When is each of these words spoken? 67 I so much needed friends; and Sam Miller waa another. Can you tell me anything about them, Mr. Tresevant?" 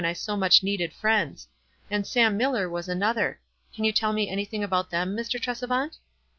67 0.03 0.09
I 0.09 0.13
so 0.17 0.35
much 0.35 0.63
needed 0.63 0.93
friends; 0.93 1.47
and 1.91 2.07
Sam 2.07 2.35
Miller 2.35 2.67
waa 2.67 2.81
another. 2.87 3.39
Can 3.71 3.83
you 3.85 3.91
tell 3.91 4.13
me 4.13 4.27
anything 4.27 4.63
about 4.63 4.89
them, 4.89 5.15
Mr. 5.15 5.39
Tresevant?" 5.39 5.99